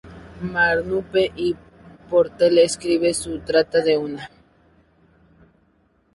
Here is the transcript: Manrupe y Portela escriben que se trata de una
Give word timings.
Manrupe 0.41 1.31
y 1.35 1.55
Portela 2.09 2.61
escriben 2.61 3.11
que 3.11 3.13
se 3.13 3.37
trata 3.37 3.81
de 3.83 3.99
una 3.99 4.31